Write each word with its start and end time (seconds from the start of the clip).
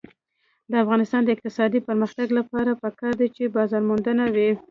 د 0.71 0.73
افغانستان 0.83 1.21
د 1.23 1.29
اقتصادي 1.35 1.79
پرمختګ 1.87 2.27
لپاره 2.39 2.71
پکار 2.83 3.13
ده 3.19 3.27
چې 3.35 3.53
بازارموندنه 3.55 4.23
وي. 4.35 4.49